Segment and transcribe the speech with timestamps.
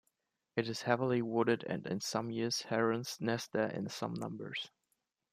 [0.55, 4.71] It is heavily wooded and in some years herons nest there in some numbers.